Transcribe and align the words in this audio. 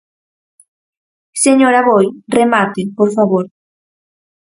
Señor 1.43 1.73
Aboi, 1.75 2.07
remate, 2.37 2.81
por 2.97 3.09
favor. 3.17 3.45